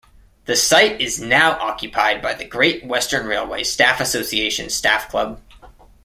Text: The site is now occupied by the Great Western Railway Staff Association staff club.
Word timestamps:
The 0.45 0.55
site 0.55 0.99
is 0.99 1.21
now 1.21 1.51
occupied 1.59 2.23
by 2.23 2.33
the 2.33 2.43
Great 2.43 2.83
Western 2.83 3.27
Railway 3.27 3.63
Staff 3.63 4.01
Association 4.01 4.71
staff 4.71 5.09
club. 5.09 5.39